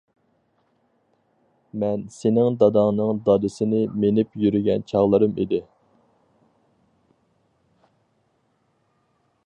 [1.83, 5.61] مەن سېنىڭ داداڭنىڭ دادىسىنى مىنىپ يۈرگەن چاغلىرىم ئىدى.